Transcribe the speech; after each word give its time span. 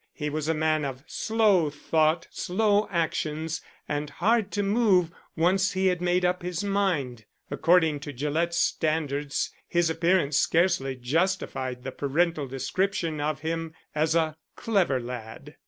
He 0.13 0.31
was 0.31 0.47
a 0.47 0.55
man 0.55 0.83
of 0.83 1.03
slow 1.05 1.69
thought, 1.69 2.25
slow 2.31 2.87
actions, 2.89 3.61
and 3.87 4.09
hard 4.09 4.49
to 4.53 4.63
move 4.63 5.11
once 5.37 5.73
he 5.73 5.85
had 5.85 6.01
made 6.01 6.25
up 6.25 6.41
his 6.41 6.63
mind. 6.63 7.25
According 7.51 7.99
to 7.99 8.11
Gillett's 8.11 8.57
standards 8.57 9.51
his 9.67 9.91
appearance 9.91 10.37
scarcely 10.39 10.95
justified 10.95 11.83
the 11.83 11.91
parental 11.91 12.47
description 12.47 13.21
of 13.21 13.41
him 13.41 13.75
as 13.93 14.15
a 14.15 14.35
clever 14.55 14.99
lad. 14.99 15.55